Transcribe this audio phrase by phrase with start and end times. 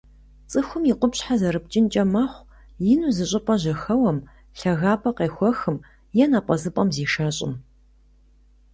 [0.51, 2.47] Цӏыхум и къупщхьэ зэрыпкӏынкӏэ мэхъу
[2.91, 4.17] ину зыщӏыпӏэ жьэхэуэм,
[4.59, 5.77] лъагапӏэ къехуэхым
[6.21, 7.53] е напӏэзыпӏэм зишэщӏым.